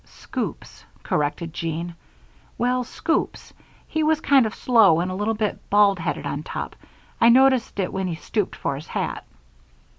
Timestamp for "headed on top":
5.99-6.75